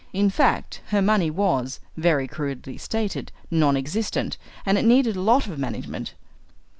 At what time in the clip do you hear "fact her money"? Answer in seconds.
0.31-1.29